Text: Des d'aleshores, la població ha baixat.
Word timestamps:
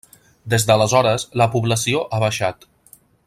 Des 0.53 0.63
d'aleshores, 0.69 1.27
la 1.43 1.47
població 1.57 2.03
ha 2.17 2.23
baixat. 2.25 2.67